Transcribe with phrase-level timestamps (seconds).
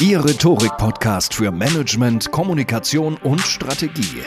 [0.00, 4.22] Ihr Rhetorik-Podcast für Management, Kommunikation und Strategie.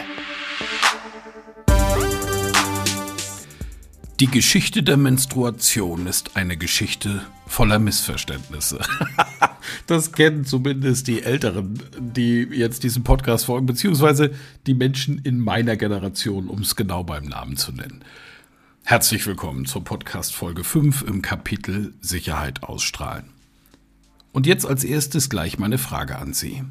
[4.21, 8.79] Die Geschichte der Menstruation ist eine Geschichte voller Missverständnisse.
[9.87, 14.31] das kennen zumindest die Älteren, die jetzt diesen Podcast folgen, beziehungsweise
[14.67, 18.05] die Menschen in meiner Generation, um es genau beim Namen zu nennen.
[18.85, 23.36] Herzlich willkommen zur Podcast Folge 5 im Kapitel Sicherheit ausstrahlen.
[24.37, 26.61] Und jetzt als erstes gleich meine Frage an Sie.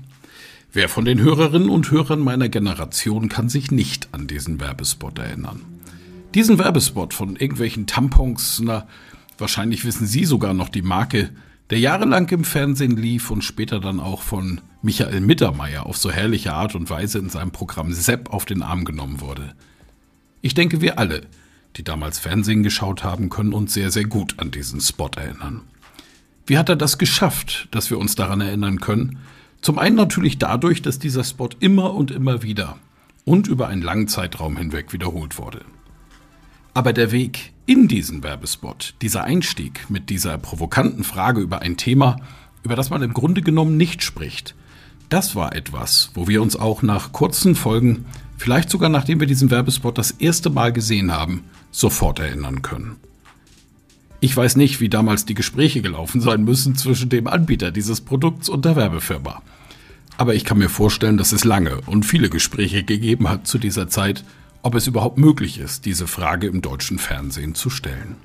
[0.73, 5.63] Wer von den Hörerinnen und Hörern meiner Generation kann sich nicht an diesen Werbespot erinnern?
[6.33, 8.87] Diesen Werbespot von irgendwelchen Tampons, na,
[9.37, 11.31] wahrscheinlich wissen Sie sogar noch die Marke,
[11.71, 16.53] der jahrelang im Fernsehen lief und später dann auch von Michael Mittermeier auf so herrliche
[16.53, 19.55] Art und Weise in seinem Programm Sepp auf den Arm genommen wurde.
[20.41, 21.23] Ich denke, wir alle,
[21.75, 25.63] die damals Fernsehen geschaut haben, können uns sehr, sehr gut an diesen Spot erinnern.
[26.47, 29.19] Wie hat er das geschafft, dass wir uns daran erinnern können?
[29.61, 32.79] Zum einen natürlich dadurch, dass dieser Spot immer und immer wieder
[33.25, 35.63] und über einen langen Zeitraum hinweg wiederholt wurde.
[36.73, 42.19] Aber der Weg in diesen Werbespot, dieser Einstieg mit dieser provokanten Frage über ein Thema,
[42.63, 44.55] über das man im Grunde genommen nicht spricht,
[45.09, 48.07] das war etwas, wo wir uns auch nach kurzen Folgen,
[48.37, 52.97] vielleicht sogar nachdem wir diesen Werbespot das erste Mal gesehen haben, sofort erinnern können.
[54.21, 58.49] Ich weiß nicht, wie damals die Gespräche gelaufen sein müssen zwischen dem Anbieter dieses Produkts
[58.49, 59.43] und der Werbefirma.
[60.17, 63.89] Aber ich kann mir vorstellen, dass es lange und viele Gespräche gegeben hat zu dieser
[63.89, 64.25] Zeit,
[64.63, 68.17] ob es überhaupt möglich ist, diese Frage im deutschen Fernsehen zu stellen.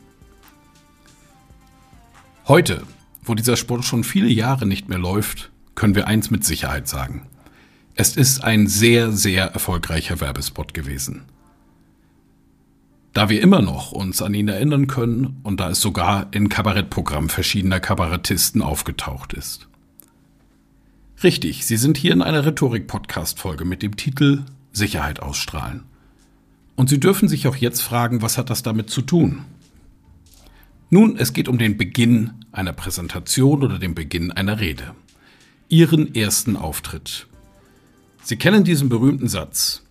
[2.48, 2.84] Heute,
[3.24, 7.28] wo dieser Sport schon viele Jahre nicht mehr läuft, können wir eins mit Sicherheit sagen.
[7.96, 11.26] Es ist ein sehr, sehr erfolgreicher Werbespot gewesen
[13.14, 17.30] da wir immer noch uns an ihn erinnern können und da es sogar in Kabarettprogrammen
[17.30, 19.68] verschiedener Kabarettisten aufgetaucht ist.
[21.24, 25.84] Richtig, Sie sind hier in einer Rhetorik-Podcast-Folge mit dem Titel Sicherheit ausstrahlen.
[26.76, 29.44] Und Sie dürfen sich auch jetzt fragen, was hat das damit zu tun?
[30.90, 34.96] Nun, es geht um den Beginn einer Präsentation oder den Beginn einer Rede.
[35.70, 37.28] Ihren ersten Auftritt.
[38.24, 39.84] Sie kennen diesen berühmten Satz.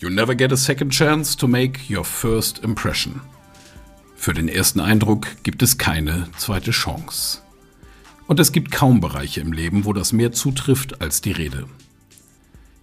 [0.00, 3.20] You never get a second chance to make your first impression.
[4.14, 7.40] Für den ersten Eindruck gibt es keine zweite Chance.
[8.28, 11.64] Und es gibt kaum Bereiche im Leben, wo das mehr zutrifft als die Rede.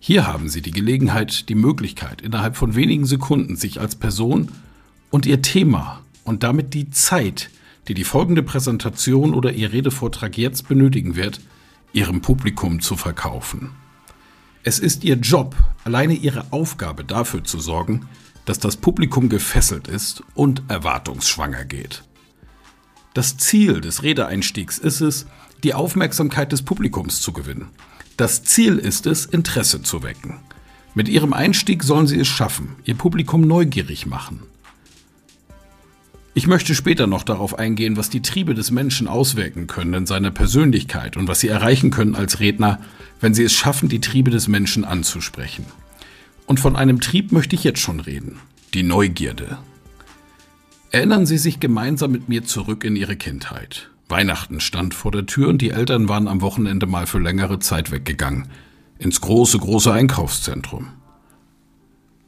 [0.01, 4.51] Hier haben Sie die Gelegenheit, die Möglichkeit, innerhalb von wenigen Sekunden sich als Person
[5.09, 7.49] und Ihr Thema und damit die Zeit,
[7.87, 11.39] die die folgende Präsentation oder Ihr Redevortrag jetzt benötigen wird,
[11.93, 13.71] Ihrem Publikum zu verkaufen.
[14.67, 18.07] Es ist ihr Job, alleine ihre Aufgabe dafür zu sorgen,
[18.45, 22.03] dass das Publikum gefesselt ist und erwartungsschwanger geht.
[23.13, 25.27] Das Ziel des Redeeinstiegs ist es,
[25.63, 27.67] die Aufmerksamkeit des Publikums zu gewinnen.
[28.17, 30.39] Das Ziel ist es, Interesse zu wecken.
[30.95, 34.41] Mit ihrem Einstieg sollen sie es schaffen, ihr Publikum neugierig machen.
[36.37, 40.31] Ich möchte später noch darauf eingehen, was die Triebe des Menschen auswirken können in seiner
[40.31, 42.81] Persönlichkeit und was sie erreichen können als Redner,
[43.21, 45.65] wenn sie es schaffen, die Triebe des Menschen anzusprechen.
[46.45, 48.39] Und von einem Trieb möchte ich jetzt schon reden.
[48.73, 49.59] Die Neugierde.
[50.91, 53.89] Erinnern Sie sich gemeinsam mit mir zurück in Ihre Kindheit.
[54.09, 57.91] Weihnachten stand vor der Tür und die Eltern waren am Wochenende mal für längere Zeit
[57.91, 58.49] weggegangen.
[58.99, 60.89] Ins große, große Einkaufszentrum.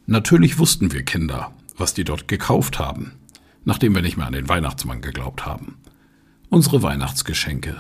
[0.06, 3.12] Natürlich wussten wir Kinder, was die dort gekauft haben.
[3.68, 5.76] Nachdem wir nicht mehr an den Weihnachtsmann geglaubt haben.
[6.48, 7.76] Unsere Weihnachtsgeschenke.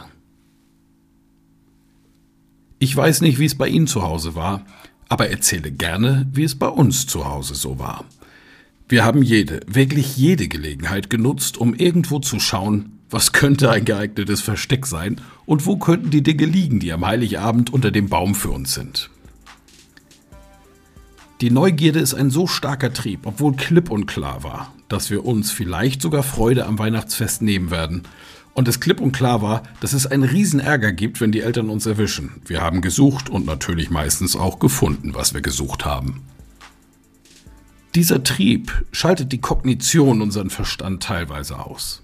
[2.77, 4.65] Ich weiß nicht, wie es bei Ihnen zu Hause war,
[5.07, 8.03] aber erzähle gerne, wie es bei uns zu Hause so war.
[8.89, 14.41] Wir haben jede, wirklich jede Gelegenheit genutzt, um irgendwo zu schauen, was könnte ein geeignetes
[14.41, 18.49] Versteck sein und wo könnten die Dinge liegen, die am Heiligabend unter dem Baum für
[18.49, 19.09] uns sind.
[21.39, 25.51] Die Neugierde ist ein so starker Trieb, obwohl klipp und klar war, dass wir uns
[25.51, 28.03] vielleicht sogar Freude am Weihnachtsfest nehmen werden.
[28.55, 31.85] Und es klipp und klar war, dass es einen Riesenärger gibt, wenn die Eltern uns
[31.85, 32.41] erwischen.
[32.47, 36.23] Wir haben gesucht und natürlich meistens auch gefunden, was wir gesucht haben.
[37.93, 42.01] Dieser Trieb schaltet die Kognition unseren Verstand teilweise aus.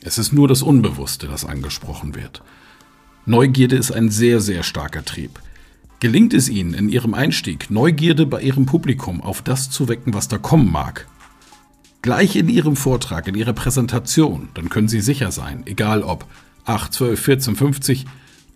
[0.00, 2.42] Es ist nur das Unbewusste, das angesprochen wird.
[3.26, 5.38] Neugierde ist ein sehr, sehr starker Trieb.
[6.02, 10.26] Gelingt es Ihnen in Ihrem Einstieg, Neugierde bei Ihrem Publikum auf das zu wecken, was
[10.26, 11.06] da kommen mag,
[12.02, 16.26] gleich in Ihrem Vortrag, in Ihrer Präsentation, dann können Sie sicher sein, egal ob
[16.64, 18.06] 8, 12, 14, 50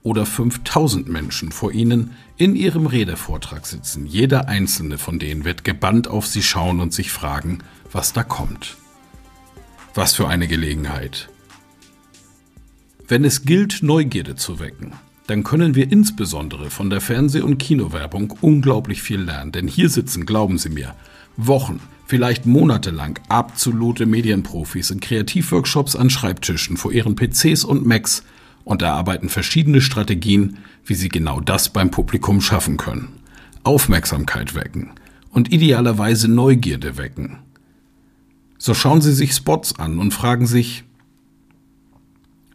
[0.03, 6.09] oder 5000 Menschen vor Ihnen in Ihrem Redevortrag sitzen, jeder einzelne von denen wird gebannt
[6.09, 7.61] auf Sie schauen und sich fragen,
[7.93, 8.77] was da kommt.
[9.95, 11.29] Was für eine Gelegenheit.
[13.07, 14.95] Wenn es gilt, Neugierde zu wecken,
[15.27, 19.53] dann können wir insbesondere von der Fernseh- und Kinowerbung unglaublich viel lernen.
[19.53, 20.95] Denn hier sitzen, glauben Sie mir,
[21.37, 28.23] Wochen, vielleicht monatelang absolute Medienprofis in Kreativworkshops an Schreibtischen vor ihren PCs und Macs
[28.65, 33.09] und erarbeiten verschiedene Strategien, wie sie genau das beim Publikum schaffen können.
[33.65, 34.91] Aufmerksamkeit wecken
[35.31, 37.39] und idealerweise Neugierde wecken.
[38.59, 40.85] So schauen Sie sich Spots an und fragen sich,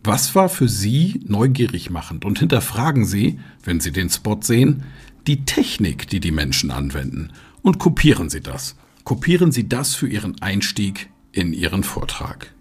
[0.04, 2.26] was war für Sie neugierig machend?
[2.26, 4.84] Und hinterfragen Sie, wenn Sie den Spot sehen,
[5.28, 7.32] die Technik, die die Menschen anwenden.
[7.62, 8.76] Und kopieren Sie das.
[9.04, 12.54] Kopieren Sie das für Ihren Einstieg in Ihren Vortrag.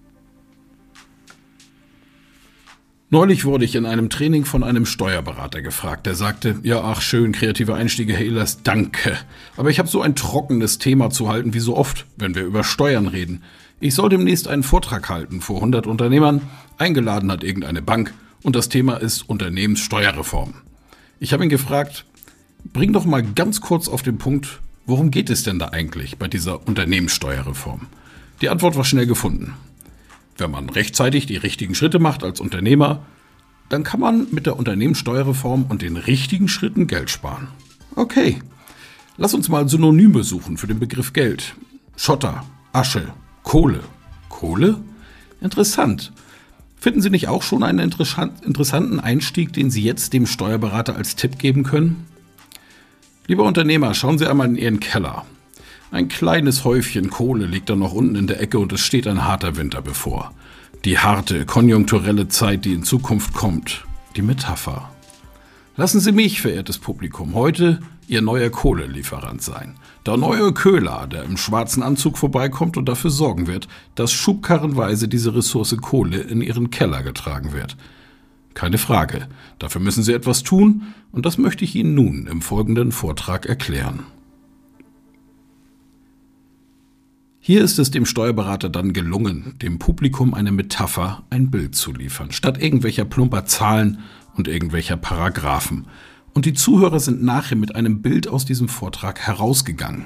[3.12, 7.33] Neulich wurde ich in einem Training von einem Steuerberater gefragt, der sagte, ja, ach schön,
[7.33, 9.19] kreative Einstiege, Herr Ehlers, danke.
[9.57, 12.62] Aber ich habe so ein trockenes Thema zu halten wie so oft, wenn wir über
[12.62, 13.43] Steuern reden.
[13.81, 16.43] Ich soll demnächst einen Vortrag halten vor 100 Unternehmern.
[16.79, 18.15] Eingeladen hat irgendeine Bank
[18.45, 20.55] und das Thema ist Unternehmenssteuerreform.
[21.19, 22.05] Ich habe ihn gefragt,
[22.62, 26.29] bring doch mal ganz kurz auf den Punkt, worum geht es denn da eigentlich bei
[26.29, 27.89] dieser Unternehmenssteuerreform?
[28.41, 29.55] Die Antwort war schnell gefunden.
[30.40, 33.04] Wenn man rechtzeitig die richtigen Schritte macht als Unternehmer,
[33.69, 37.48] dann kann man mit der Unternehmenssteuerreform und den richtigen Schritten Geld sparen.
[37.94, 38.38] Okay,
[39.19, 41.54] lass uns mal Synonyme suchen für den Begriff Geld.
[41.94, 43.81] Schotter, Asche, Kohle.
[44.31, 44.81] Kohle?
[45.42, 46.10] Interessant.
[46.78, 51.38] Finden Sie nicht auch schon einen interessanten Einstieg, den Sie jetzt dem Steuerberater als Tipp
[51.38, 52.06] geben können?
[53.26, 55.26] Lieber Unternehmer, schauen Sie einmal in Ihren Keller.
[55.92, 59.25] Ein kleines Häufchen Kohle liegt da noch unten in der Ecke und es steht ein
[59.25, 60.32] harter Winter bevor.
[60.84, 63.84] Die harte, konjunkturelle Zeit, die in Zukunft kommt.
[64.14, 64.88] Die Metapher.
[65.76, 69.75] Lassen Sie mich, verehrtes Publikum, heute Ihr neuer Kohlelieferant sein.
[70.06, 73.66] Der neue Köhler, der im schwarzen Anzug vorbeikommt und dafür sorgen wird,
[73.96, 77.76] dass schubkarrenweise diese Ressource Kohle in Ihren Keller getragen wird.
[78.54, 79.26] Keine Frage.
[79.58, 84.04] Dafür müssen Sie etwas tun, und das möchte ich Ihnen nun im folgenden Vortrag erklären.
[87.42, 92.32] Hier ist es dem Steuerberater dann gelungen, dem Publikum eine Metapher, ein Bild zu liefern,
[92.32, 94.00] statt irgendwelcher plumper Zahlen
[94.37, 95.87] und irgendwelcher Paragraphen.
[96.35, 100.04] Und die Zuhörer sind nachher mit einem Bild aus diesem Vortrag herausgegangen.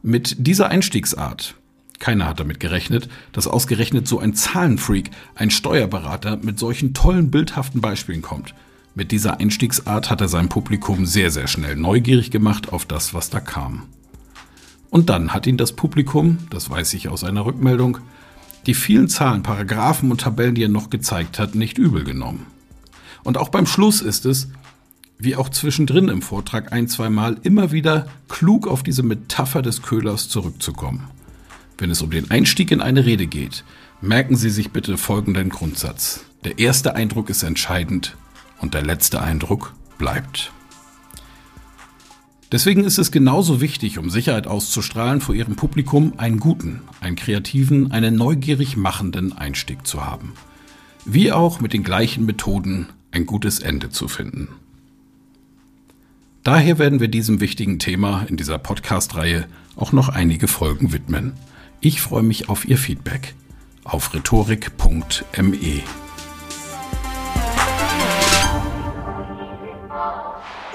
[0.00, 1.56] Mit dieser Einstiegsart,
[1.98, 7.80] keiner hat damit gerechnet, dass ausgerechnet so ein Zahlenfreak, ein Steuerberater mit solchen tollen bildhaften
[7.80, 8.54] Beispielen kommt.
[8.94, 13.28] Mit dieser Einstiegsart hat er sein Publikum sehr, sehr schnell neugierig gemacht auf das, was
[13.28, 13.88] da kam.
[14.90, 17.98] Und dann hat ihn das Publikum, das weiß ich aus einer Rückmeldung,
[18.66, 22.46] die vielen Zahlen, Paragraphen und Tabellen, die er noch gezeigt hat, nicht übel genommen.
[23.22, 24.48] Und auch beim Schluss ist es,
[25.18, 30.28] wie auch zwischendrin im Vortrag ein, zweimal, immer wieder klug auf diese Metapher des Köhlers
[30.28, 31.08] zurückzukommen.
[31.78, 33.64] Wenn es um den Einstieg in eine Rede geht,
[34.00, 36.24] merken Sie sich bitte folgenden Grundsatz.
[36.44, 38.16] Der erste Eindruck ist entscheidend
[38.60, 40.52] und der letzte Eindruck bleibt.
[42.52, 47.92] Deswegen ist es genauso wichtig, um Sicherheit auszustrahlen, vor Ihrem Publikum einen guten, einen kreativen,
[47.92, 50.32] einen neugierig machenden Einstieg zu haben.
[51.04, 54.48] Wie auch mit den gleichen Methoden ein gutes Ende zu finden.
[56.42, 61.34] Daher werden wir diesem wichtigen Thema in dieser Podcast-Reihe auch noch einige Folgen widmen.
[61.80, 63.34] Ich freue mich auf Ihr Feedback
[63.84, 65.82] auf rhetorik.me.